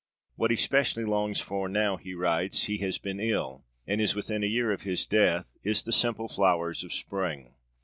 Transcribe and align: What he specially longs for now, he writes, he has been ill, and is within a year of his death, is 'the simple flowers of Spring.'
What 0.35 0.49
he 0.49 0.57
specially 0.57 1.05
longs 1.05 1.41
for 1.41 1.69
now, 1.69 1.97
he 1.97 2.15
writes, 2.15 2.63
he 2.63 2.77
has 2.79 2.97
been 2.97 3.19
ill, 3.19 3.65
and 3.85 4.01
is 4.01 4.15
within 4.15 4.41
a 4.43 4.47
year 4.47 4.71
of 4.71 4.81
his 4.81 5.05
death, 5.05 5.55
is 5.63 5.83
'the 5.83 5.91
simple 5.91 6.27
flowers 6.27 6.83
of 6.83 6.91
Spring.' 6.91 7.53